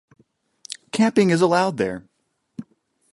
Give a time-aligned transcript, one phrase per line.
[0.91, 2.07] Camping is allowed there.